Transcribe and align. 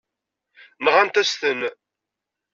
Nɣant-as-ten. 0.83 1.61